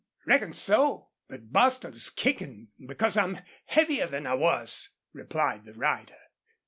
[0.25, 1.09] "Reckon so.
[1.29, 6.17] But Bostil is kickin' because I'm heavier than I was," replied the rider.